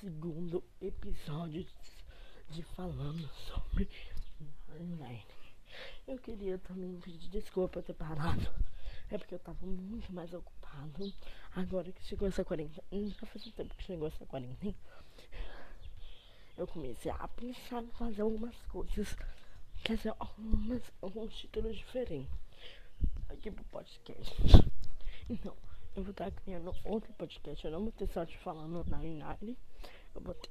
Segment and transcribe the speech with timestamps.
[0.00, 1.66] segundo episódio
[2.50, 3.88] de falando sobre
[4.80, 5.26] online.
[6.06, 8.48] Eu queria também pedir desculpa ter parado.
[9.10, 11.12] É porque eu tava muito mais ocupado.
[11.56, 12.82] Agora que chegou essa quarentena.
[12.92, 14.74] Já faz um tempo que chegou essa quarentena.
[16.56, 19.16] Eu comecei a pensar em fazer algumas coisas.
[19.82, 22.30] Quer dizer, algumas, alguns títulos diferentes.
[23.28, 24.34] Aqui pro podcast.
[25.28, 25.56] Então,
[25.98, 27.64] eu vou estar criando outro podcast.
[27.64, 29.58] Eu não vou ter só te falando na Inari.
[30.18, 30.50] Eu vou ter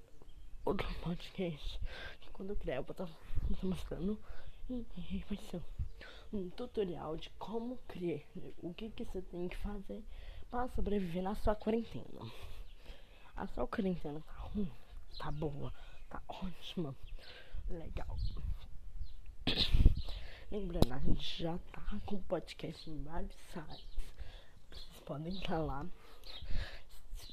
[0.63, 1.79] outro podcast.
[2.21, 3.09] Que quando eu criar, eu vou estar
[3.61, 4.17] mostrando.
[4.69, 5.61] Vai ser
[6.31, 8.21] um tutorial de como criar.
[8.63, 10.01] O que, que você tem que fazer
[10.49, 12.31] para sobreviver na sua quarentena.
[13.35, 14.71] A sua quarentena tá ruim,
[15.17, 15.73] tá boa,
[16.09, 16.95] tá ótima,
[17.69, 18.17] legal.
[20.49, 23.97] Lembrando, a gente já tá com podcast em vários sites
[25.05, 25.85] podem estar lá.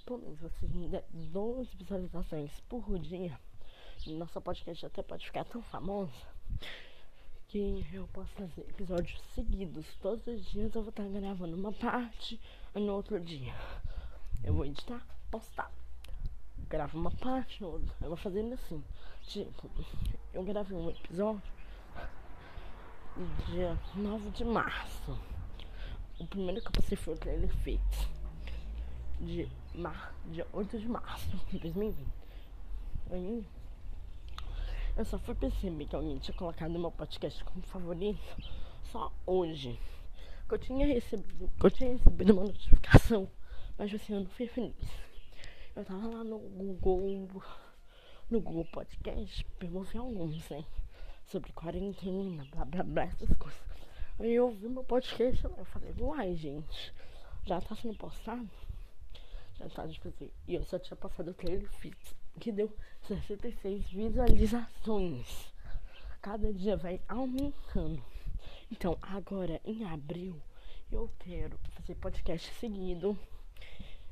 [0.04, 3.38] Pelo menos vocês me der 12 visualizações por dia,
[4.06, 6.12] nossa podcast até pode ficar tão famosa
[7.48, 9.86] que eu posso fazer episódios seguidos.
[10.02, 12.40] Todos os dias eu vou estar gravando uma parte
[12.74, 13.54] no outro dia
[14.44, 15.72] eu vou editar, postar.
[16.68, 17.62] Gravo uma parte.
[17.62, 18.84] Eu vou fazendo assim.
[19.22, 19.70] Tipo,
[20.34, 21.42] eu gravei um episódio
[23.46, 25.18] dia 9 de março.
[26.20, 28.23] O primeiro que eu passei foi o trailer feito
[29.24, 32.06] de mar, dia 8 de março de 2020.
[33.10, 33.44] Aí
[34.96, 38.20] eu só fui perceber que alguém tinha colocado meu podcast como favorito
[38.84, 39.78] só hoje.
[40.48, 43.28] Que eu tinha recebido, eu tinha recebido uma notificação,
[43.76, 44.74] mas assim eu não fui feliz.
[45.74, 47.42] Eu tava lá no Google,
[48.30, 50.64] no Google Podcast, ouvi alguns, né?
[51.26, 53.60] Sobre quarentena, blá blá blá, essas coisas.
[54.20, 56.94] Aí eu vi meu podcast, eu falei, uai, gente,
[57.44, 58.48] já tá sendo postado?
[59.58, 62.74] Já tá, tipo assim, e eu só tinha passado o trailer fix, que deu
[63.06, 65.52] 66 visualizações.
[66.20, 68.02] Cada dia vai aumentando.
[68.70, 70.40] Então, agora em abril,
[70.90, 73.18] eu quero fazer podcast seguido.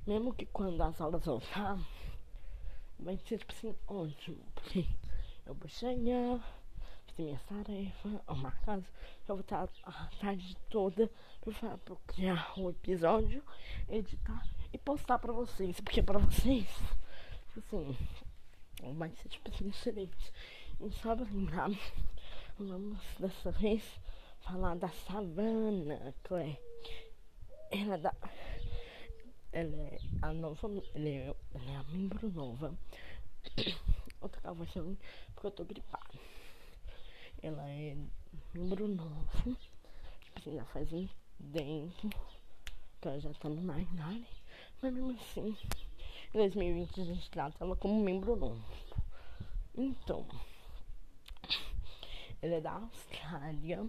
[0.06, 1.78] Mesmo que quando as aulas voltar,
[2.99, 4.45] vai ser tipo assim, ótimo.
[4.55, 4.87] Porque
[5.47, 6.41] eu vou chegar
[7.12, 8.87] fazer minhas tarefas, arrumar casa.
[9.28, 13.43] Eu vou estar a tarde toda pra, pra criar o um episódio,
[13.89, 15.81] editar e postar pra vocês.
[15.81, 16.69] Porque pra vocês,
[17.56, 17.97] assim,
[18.94, 20.33] vai ser tipo assim, diferente.
[20.81, 21.71] E só pra lembrar,
[22.59, 23.83] vamos dessa vez
[24.41, 26.34] falar da Savana, que
[27.71, 28.15] ela é da.
[29.53, 30.69] Ela é a nova.
[30.94, 32.75] Ela é, ela é a membro nova.
[34.21, 34.97] Outra gravação
[35.34, 36.19] porque eu tô gripado.
[37.43, 37.97] Ela é
[38.54, 39.56] membro novo.
[40.21, 41.09] Tipo assim, já faz um
[41.53, 42.09] tempo
[43.00, 44.41] que ela já tá no Nine
[44.82, 45.56] Mas mesmo assim,
[46.34, 48.60] em 2020 a gente trata ela como membro novo.
[49.76, 50.26] Então,
[52.43, 53.88] ela é da Austrália.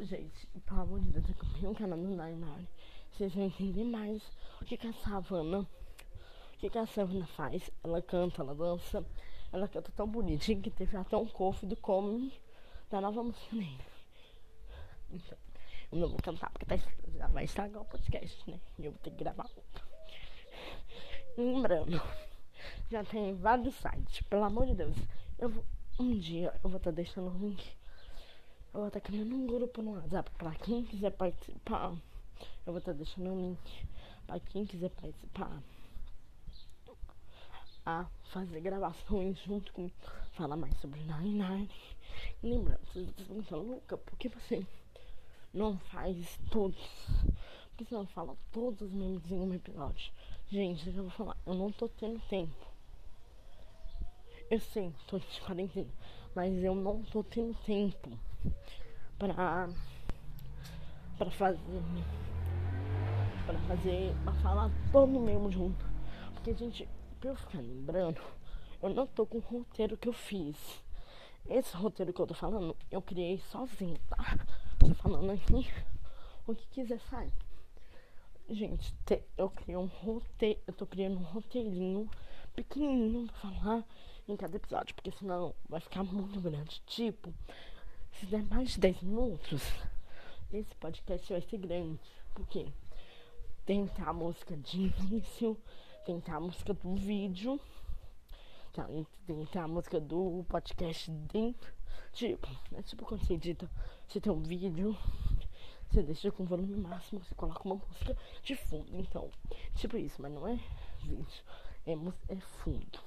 [0.00, 2.68] Gente, pelo amor de Deus, eu comprei um canal no Nine
[3.12, 4.22] Vocês vão entender mais
[4.60, 7.70] o que, que a Savana, o que, que a Savana faz.
[7.84, 9.06] Ela canta, ela dança
[9.52, 12.32] ela canta tão bonitinho que teve até um cofre do come
[12.90, 13.80] da nova música dele.
[15.10, 15.38] Então,
[15.90, 16.76] eu não vou cantar porque tá,
[17.18, 18.60] já vai estragar o podcast, né?
[18.78, 19.86] Eu vou ter que gravar outro.
[21.36, 22.00] Lembrando,
[22.90, 24.96] já tem vários sites, pelo amor de Deus.
[25.38, 25.64] Eu vou,
[25.98, 27.76] um dia eu vou estar tá deixando o link.
[28.72, 31.92] Eu vou estar tá criando um grupo no WhatsApp pra quem quiser participar.
[32.64, 33.88] Eu vou estar tá deixando o link
[34.26, 35.60] pra quem quiser participar
[37.84, 39.90] a fazer gravações junto com
[40.34, 41.70] falar mais sobre Nine Nine.
[42.42, 44.64] Lembrando, vocês estão perguntando, Luca, por que você
[45.52, 46.78] não faz todos?
[47.68, 50.12] Por que você não fala todos os memes em um episódio?
[50.50, 52.66] Gente, eu vou falar, eu não tô tendo tempo.
[54.50, 55.90] Eu sei, tô de quarentena,
[56.34, 58.18] mas eu não tô tendo tempo
[59.18, 59.68] pra,
[61.18, 61.82] pra fazer.
[63.46, 64.14] Pra fazer.
[64.24, 65.84] pra falar todo mesmo junto.
[66.34, 66.88] Porque, gente,
[67.20, 68.20] pra eu ficar lembrando,
[68.82, 70.56] eu não tô com o roteiro que eu fiz.
[71.48, 74.38] Esse roteiro que eu tô falando, eu criei sozinho, tá?
[75.02, 75.66] Falando aqui
[76.46, 77.32] o que quiser sair.
[78.48, 82.08] Gente, te, eu criei um roteiro, eu tô criando um roteirinho
[82.54, 83.84] pequenininho pra falar
[84.26, 86.80] em cada episódio, porque senão vai ficar muito grande.
[86.86, 87.32] Tipo,
[88.12, 89.62] se der mais de 10 minutos,
[90.52, 92.00] esse podcast vai ser grande.
[92.34, 92.66] Porque
[93.66, 95.56] tem a música de início,
[96.06, 97.60] tem a música do vídeo.
[98.72, 98.86] Tá,
[99.26, 101.77] tem a música do podcast dentro.
[102.12, 103.70] Tipo, é tipo quando você edita,
[104.06, 104.96] você tem um vídeo,
[105.88, 108.96] você deixa com volume máximo, você coloca uma música de fundo.
[108.96, 109.30] Então,
[109.74, 110.58] tipo isso, mas não é
[111.02, 111.44] vídeo.
[111.86, 111.92] é,
[112.28, 112.98] é fundo.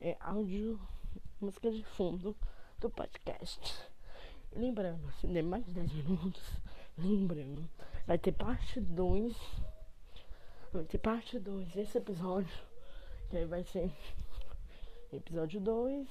[0.00, 0.80] É áudio,
[1.40, 2.36] música de fundo
[2.78, 3.60] do podcast.
[4.52, 6.42] Lembrando, se der mais de 10 minutos,
[6.98, 7.68] lembrando,
[8.06, 9.36] vai ter parte 2.
[10.72, 12.58] Vai ter parte 2 desse episódio.
[13.30, 13.90] Que aí vai ser
[15.12, 16.08] episódio 2.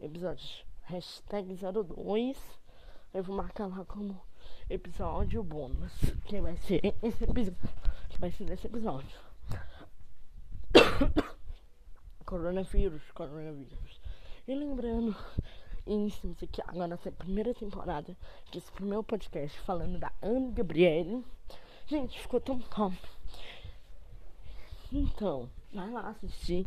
[0.00, 2.38] Episódio hashtag 02.
[3.14, 4.20] Eu vou marcar lá como
[4.68, 5.92] episódio bônus.
[6.24, 7.70] Que vai ser esse episódio.
[8.08, 9.18] Que vai ser desse episódio.
[12.24, 14.00] coronavírus, coronavírus.
[14.48, 15.14] E lembrando,
[15.86, 18.16] iniciamos aqui agora nessa primeira temporada
[18.52, 21.24] desse primeiro podcast falando da Ana Gabriele.
[21.86, 22.96] Gente, ficou tão top.
[24.90, 26.66] Então, vai lá assistir.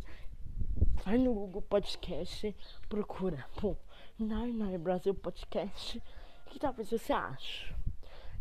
[1.04, 2.54] Vai no Google Podcast,
[2.88, 3.76] procura por
[4.18, 6.02] Nai Nai Brasil Podcast.
[6.46, 7.74] Que talvez você ache.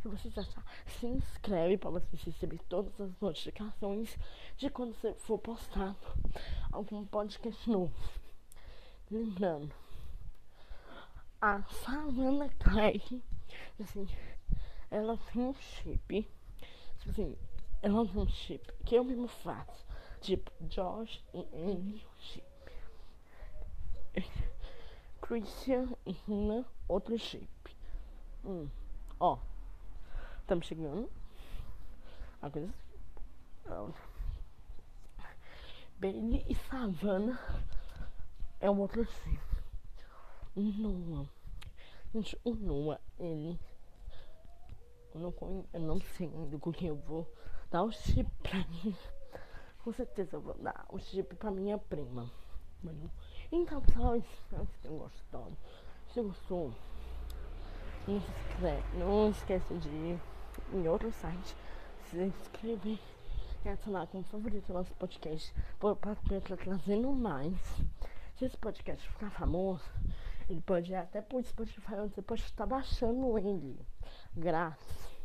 [0.01, 4.16] Se você achar, se inscreve para você receber todas as notificações
[4.56, 5.98] de quando for postado
[6.72, 7.94] algum podcast novo.
[9.12, 9.74] Lembrando,
[11.42, 13.22] a Savannah Clark,
[13.77, 14.07] assim,
[14.89, 16.31] ela tem um chip,
[17.00, 17.36] tipo assim,
[17.81, 19.86] ela tem um chip que eu mesmo faço,
[20.22, 22.45] tipo Josh e Annie chip.
[25.27, 27.50] Christian e Rina, outro chip.
[28.45, 28.69] Hum,
[29.19, 29.39] ó,
[30.42, 31.10] estamos chegando.
[32.44, 32.72] A coisa.
[35.98, 37.39] Bailey e Savannah
[38.60, 39.42] é um outro chip.
[40.56, 41.27] Noah.
[42.13, 43.60] Gente, o Noah, ele.
[45.12, 47.27] Eu não, eu não sei ainda com quem eu vou
[47.72, 48.95] dar o chip pra mim.
[49.83, 52.30] Com certeza eu vou dar o chip pra minha prima.
[53.57, 55.57] Então, pessoal, espero que tenham gostado.
[56.13, 56.74] Se gostou,
[58.06, 60.19] não se inscreve, não esquece de ir
[60.74, 61.56] em outro site,
[62.10, 63.00] se inscrever
[63.63, 65.54] e adicionar como favorito nosso podcast.
[65.80, 67.57] Para estar trazendo mais.
[68.36, 69.90] Se esse podcast ficar famoso,
[70.50, 73.80] ele pode ir até pro Spotify, onde você pode estar baixando ele.
[74.36, 75.18] Grátis.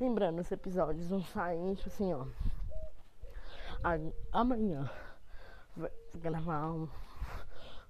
[0.00, 2.26] Lembrando, os episódios vão sair, tipo assim, ó.
[4.32, 4.90] Amanhã
[5.76, 6.88] vou gravar um,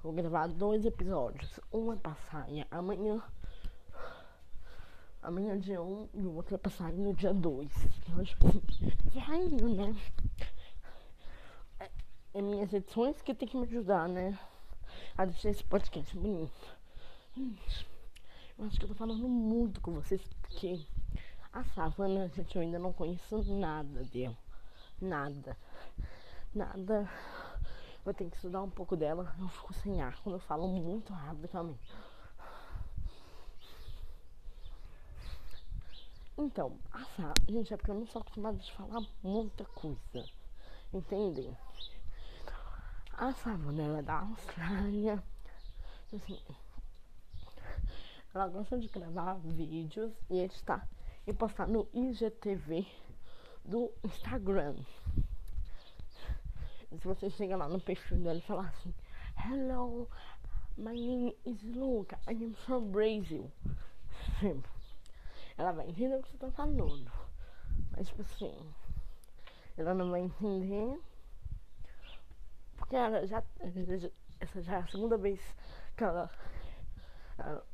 [0.02, 1.60] Vou gravar dois episódios.
[1.72, 3.22] Um é pra sair amanhã.
[5.22, 7.70] Amanhã dia 1 um, e o outro é pra sair no dia 2.
[8.08, 9.94] Então, tipo assim, indo, né?
[11.78, 11.90] É,
[12.34, 14.36] é minhas edições que tem que me ajudar, né?
[15.16, 16.76] a deixar esse podcast bonito.
[17.36, 17.86] Gente,
[18.58, 20.86] eu acho que eu tô falando muito com vocês porque
[21.52, 24.36] a savana, gente, eu ainda não conheço nada dela.
[25.00, 25.56] Nada.
[26.54, 27.10] Nada.
[28.04, 29.34] Vou ter que estudar um pouco dela.
[29.38, 31.78] Eu fico sem ar quando eu falo muito rápido também.
[36.36, 40.28] Então, a savana, gente, é porque eu não sou acostumada a falar muita coisa.
[40.92, 41.56] Entendem?
[43.12, 45.22] A savana da Austrália.
[46.12, 46.38] Assim,
[48.34, 50.88] ela gosta de gravar vídeos e editar
[51.26, 52.86] e postar no IGTV
[53.64, 54.74] do Instagram.
[57.00, 58.94] Se você chega lá no perfil dela e falar assim,
[59.44, 60.08] Hello,
[60.76, 63.50] my name is Luca, I am from Brazil.
[65.58, 67.10] Ela vai entender o que você tá falando.
[67.96, 68.54] Mas tipo assim,
[69.76, 70.98] ela não vai entender
[72.82, 73.42] porque ela já,
[74.40, 75.40] essa já é a segunda vez
[75.96, 76.28] que ela,
[77.38, 77.64] ela,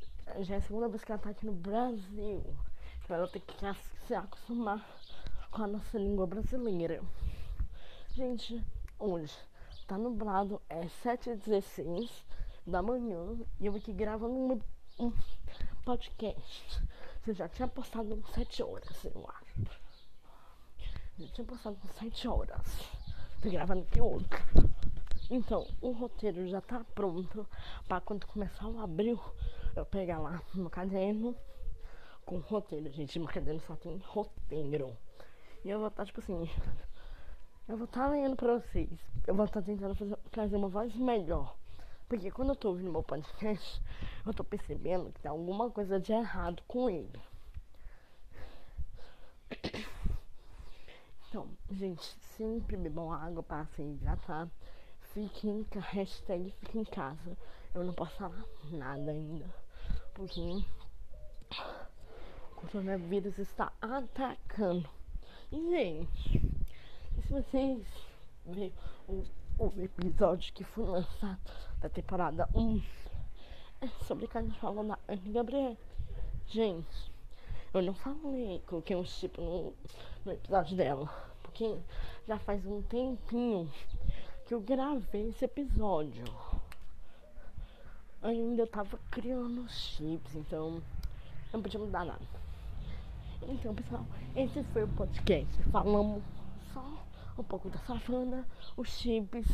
[0.44, 2.44] Já é a segunda vez que ela tá aqui no Brasil.
[3.02, 3.54] Então ela tem que
[4.06, 4.86] se acostumar
[5.50, 7.02] com a nossa língua brasileira.
[8.10, 8.64] Gente,
[8.98, 9.36] hoje
[9.86, 12.10] tá nublado, é 7h16
[12.66, 15.12] da manhã e eu aqui gravando um, um
[15.84, 16.82] podcast.
[17.22, 19.78] Você já tinha postado uns 7 horas, eu acho.
[21.18, 22.66] Já tinha postado uns 7 horas.
[23.40, 24.38] Tô gravando aqui outro.
[25.30, 27.46] Então, o roteiro já tá pronto
[27.86, 29.20] para quando começar o abril
[29.76, 31.36] eu pegar lá no caderno
[32.24, 33.18] com roteiro, gente.
[33.18, 34.96] Meu caderno só tem roteiro.
[35.64, 36.48] E eu vou estar, tá, tipo assim,
[37.68, 38.88] eu vou estar tá lendo pra vocês.
[39.26, 41.54] Eu vou estar tá tentando fazer, trazer uma voz melhor.
[42.08, 43.82] Porque quando eu tô ouvindo meu podcast,
[44.26, 47.20] eu tô percebendo que tem alguma coisa de errado com ele.
[51.28, 52.02] Então, gente,
[52.36, 54.48] sempre bebam água para se hidratar
[55.12, 57.36] fique em, hashtag fique em casa.
[57.74, 59.44] Eu não posso falar nada ainda.
[60.14, 60.40] Porque
[62.50, 64.88] o coronavírus está atacando.
[65.50, 66.47] E, gente,
[67.28, 67.86] se vocês
[68.46, 68.72] verem
[69.06, 69.22] o,
[69.58, 71.38] o episódio que foi lançado
[71.78, 72.82] da temporada 1,
[73.82, 75.76] é sobre o que a gente falou da Ana Gabriel.
[76.46, 77.12] Gente,
[77.74, 79.74] eu não falei, coloquei um chip no,
[80.24, 81.06] no episódio dela.
[81.42, 81.76] porque
[82.26, 83.70] já faz um tempinho
[84.46, 86.24] que eu gravei esse episódio.
[88.22, 90.82] Ainda eu tava criando chips, então
[91.52, 92.38] não podia mudar nada.
[93.42, 94.04] Então, pessoal,
[94.34, 95.62] esse foi o podcast.
[95.64, 96.22] Falamos
[97.40, 99.46] um pouco da savana, os chips,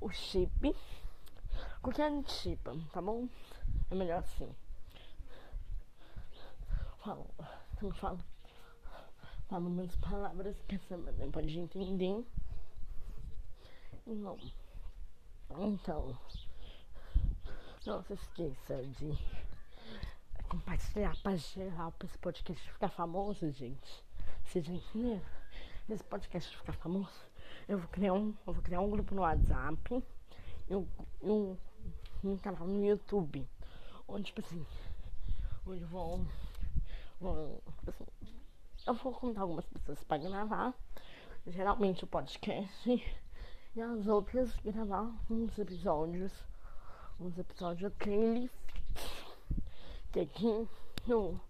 [0.00, 0.76] o chip,
[1.80, 2.60] qualquer chip,
[2.92, 3.28] tá bom?
[3.90, 4.54] É melhor assim.
[6.98, 7.26] Fala,
[7.80, 8.18] não falo,
[9.48, 12.24] falo menos palavras que essa não pode entender.
[14.06, 14.38] Não.
[15.58, 16.18] Então,
[17.86, 19.18] não se esqueça de
[20.48, 24.04] compartilhar para geral para esse podcast ficar famoso, gente.
[24.44, 25.41] Vocês entenderam?
[25.88, 27.26] Esse podcast ficar famoso,
[27.68, 30.02] eu vou criar um, eu vou criar um grupo no WhatsApp
[30.70, 31.56] e um,
[32.24, 33.46] um, canal no YouTube.
[34.06, 34.64] Onde, tipo assim,
[35.66, 36.26] onde vão.
[37.20, 38.06] vão tipo assim,
[38.86, 40.74] eu vou contar algumas pessoas para gravar.
[41.46, 43.04] Geralmente o podcast
[43.74, 46.32] e as outras gravar uns episódios.
[47.20, 48.50] Uns episódios daquele
[50.12, 50.68] que aqui
[51.06, 51.40] no,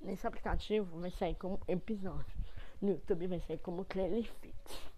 [0.00, 2.37] nesse aplicativo vai sair como episódio.
[2.80, 4.90] No YouTube vai sair como Clearly Fit.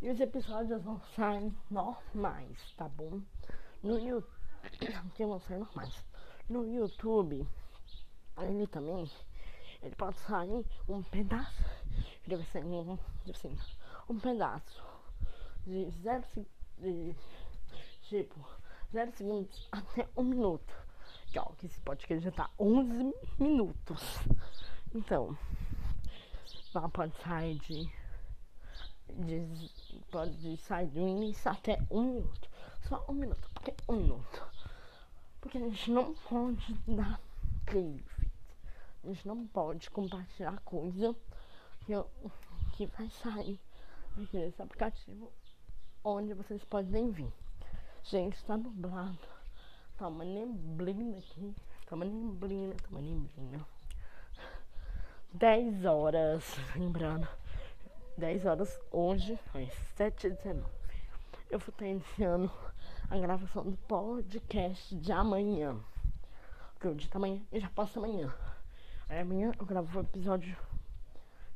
[0.00, 3.20] E os episódios vão sair normais, tá bom?
[3.82, 4.26] No YouTube.
[5.18, 6.04] Vão sair normais.
[6.48, 7.46] No YouTube,
[8.38, 9.08] ele também.
[9.80, 11.64] Ele pode sair um pedaço.
[12.26, 12.98] Vai sair um,
[13.30, 13.56] assim,
[14.08, 14.82] um pedaço
[15.66, 16.24] de zero
[16.78, 17.14] de,
[18.02, 18.44] tipo,
[18.92, 20.74] zero segundos até um minuto.
[21.32, 24.18] Que, ó, que esse podcast já tá 11 minutos.
[24.94, 25.36] Então,
[26.74, 27.90] lá pode sair de,
[29.08, 29.70] de
[30.10, 32.50] pode sair do início até um minuto.
[32.88, 33.50] Só um minuto.
[33.54, 34.46] Por que um minuto?
[35.40, 37.20] Porque a gente não pode dar
[37.66, 38.30] clique.
[39.04, 41.14] A gente não pode compartilhar coisa
[41.84, 42.08] que, eu,
[42.74, 43.60] que vai sair
[44.32, 45.32] nesse aplicativo
[46.04, 47.32] onde vocês podem vir.
[48.04, 49.18] Gente, tá nublado.
[49.96, 51.54] Tá uma neblina aqui.
[51.86, 53.66] Tá uma neblina, tá uma neblina.
[55.34, 56.44] 10 horas,
[56.76, 57.26] lembrando.
[58.18, 60.62] 10 horas hoje, às 7h19.
[61.50, 62.52] Eu vou estar iniciando
[63.08, 65.80] a gravação do podcast de amanhã.
[66.74, 68.32] Porque o dia tá amanhã eu já posso amanhã.
[69.08, 70.54] Aí amanhã eu gravo o episódio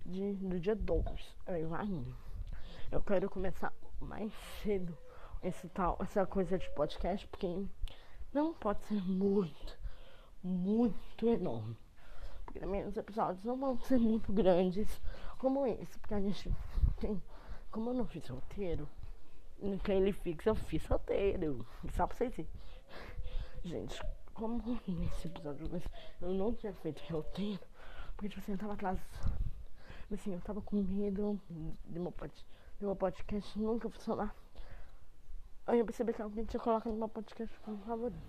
[0.07, 1.37] de, do dia 2.
[1.47, 1.87] Aí vai
[2.91, 4.97] Eu quero começar mais cedo
[5.43, 7.47] esse tal, essa coisa de podcast, porque
[8.33, 9.79] não pode ser muito,
[10.43, 11.77] muito enorme.
[12.59, 15.01] Também os episódios não vão ser muito grandes
[15.39, 16.53] como esse, porque a gente
[16.99, 17.23] tem.
[17.71, 18.89] Como eu não fiz roteiro,
[19.85, 21.67] que ele fixa eu fiz roteiro.
[21.93, 22.51] Só pra vocês verem.
[23.65, 24.01] Gente,
[24.33, 25.69] como nesse episódio
[26.23, 27.61] eu não tinha feito roteiro,
[28.15, 28.99] porque tipo assim, eu tava atrás.
[30.13, 31.41] Assim, eu tava com medo
[31.85, 34.35] de meu podcast meu podcast nunca funcionar.
[35.67, 38.21] Aí eu percebi que alguém tinha colocado no meu podcast como favorito.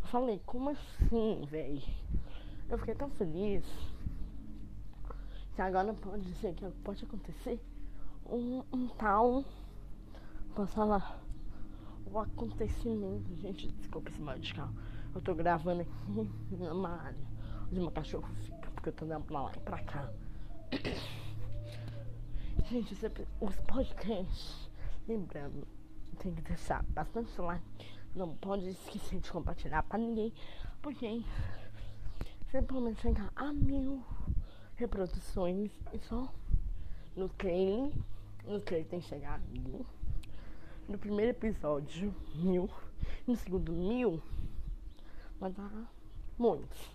[0.00, 1.82] Eu falei, como assim, velho?
[2.68, 3.64] Eu fiquei tão feliz
[5.54, 7.60] que agora pode ser que pode acontecer
[8.26, 9.44] um, um tal.
[10.54, 11.22] Posso falar?
[12.06, 13.34] O acontecimento.
[13.36, 14.74] Gente, desculpa esse mal de carro.
[15.14, 17.26] Eu tô gravando aqui numa área
[17.66, 20.10] onde meu cachorro fica, porque eu tô andando pra lá e pra cá.
[22.68, 22.94] Gente,
[23.40, 24.70] os podcasts,
[25.06, 25.66] lembrando,
[26.18, 27.64] tem que deixar bastante like.
[28.14, 30.32] Não pode esquecer de compartilhar pra ninguém,
[30.82, 31.22] porque
[32.56, 34.02] simplesmente chegar a mil
[34.76, 36.32] reproduções e só
[37.14, 37.92] no trailer,
[38.46, 39.84] no trailer tem que chegar a mil.
[40.88, 42.70] No primeiro episódio, mil.
[43.26, 44.22] No segundo, mil.
[45.38, 45.70] Vai dar
[46.38, 46.90] muitos.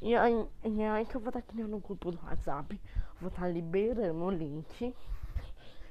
[0.00, 2.80] E aí, e aí que eu vou estar criando um grupo do WhatsApp.
[3.20, 4.94] Vou estar liberando o link.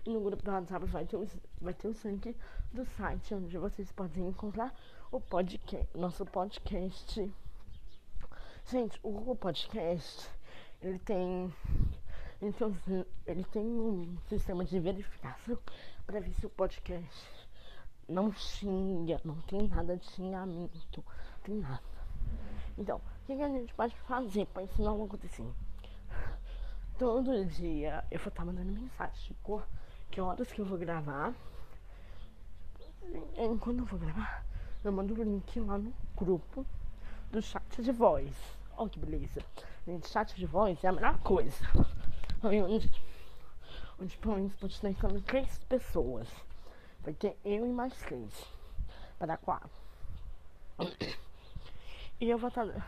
[0.06, 1.28] E no grupo do WhatsApp vai ter, o,
[1.62, 2.36] vai ter o link
[2.74, 4.74] do site onde vocês podem encontrar
[5.12, 7.32] o podcast, nosso podcast.
[8.68, 10.28] Gente, o podcast,
[10.82, 11.54] ele tem.
[12.40, 15.60] Tem, ele tem um sistema de verificação
[16.04, 17.48] para ver se o podcast
[18.10, 21.84] não xinga, não tem nada de xingamento, não tem nada.
[22.76, 25.48] Então, o que, que, a gente pode fazer para isso não acontecer?
[26.98, 29.62] Todo dia eu vou estar mandando mensagem, tipo,
[30.10, 31.36] que horas que eu vou gravar.
[33.04, 34.44] E quando eu vou gravar,
[34.84, 36.66] eu mando o link lá no grupo
[37.36, 38.34] do chat de voz.
[38.78, 39.44] Olha que beleza.
[39.86, 41.66] Gente, chat de voz é a melhor coisa.
[42.42, 42.90] Onde,
[44.00, 46.30] onde pelo menos pode estar entrando três pessoas.
[47.02, 48.32] Vai ter eu e mais três.
[49.20, 49.70] Para quatro.
[52.18, 52.66] E eu vou estar.
[52.66, 52.88] Tá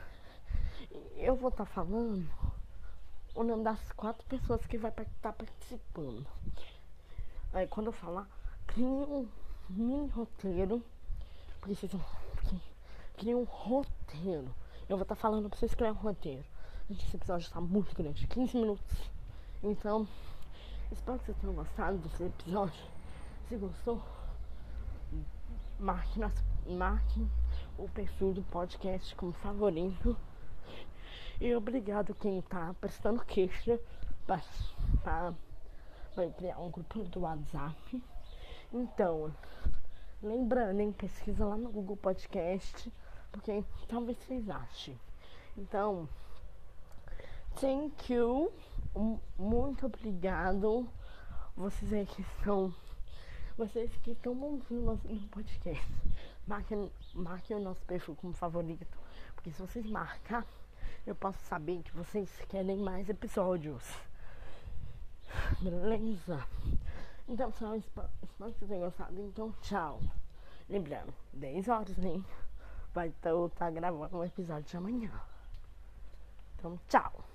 [1.17, 2.25] eu vou estar tá falando
[3.35, 6.25] o nome das quatro pessoas que vai estar tá participando.
[7.51, 8.25] Aí quando eu falar,
[8.65, 9.27] crie um
[9.67, 10.81] mini roteiro.
[11.59, 11.99] Precisam.
[13.17, 14.53] Crie um roteiro.
[14.87, 16.45] Eu vou estar tá falando pra vocês criar um roteiro.
[16.87, 19.11] Esse episódio está muito grande, 15 minutos.
[19.63, 20.07] Então,
[20.91, 22.85] espero que vocês tenham gostado desse episódio.
[23.49, 23.99] Se gostou,
[25.79, 26.31] marque, nas,
[26.67, 27.27] marque
[27.75, 30.15] o perfil do podcast como favorito.
[31.41, 33.79] E obrigado quem está prestando queixa
[35.03, 35.33] para
[36.37, 38.03] criar um grupo do WhatsApp.
[38.71, 39.33] Então,
[40.21, 42.93] lembrando, hein, pesquisa lá no Google Podcast,
[43.37, 44.99] porque talvez vocês achem.
[45.55, 46.09] Então,
[47.59, 48.51] thank you.
[49.37, 50.89] Muito obrigado.
[51.55, 52.73] Vocês aí que estão.
[53.55, 55.85] Vocês que estão ouvindo nosso podcast.
[56.47, 58.97] Marquem, marquem o nosso perfil como favorito.
[59.35, 60.45] Porque se vocês marcar,
[61.05, 63.83] eu posso saber que vocês querem mais episódios.
[65.61, 66.47] Beleza?
[67.27, 69.21] Então, pessoal, espero que vocês tenham gostado.
[69.21, 69.99] Então, tchau.
[70.69, 72.25] Lembrando, 10 horas, hein?
[72.97, 75.11] Vai estar tá gravando um episódio de amanhã.
[76.55, 77.26] Então, tchau.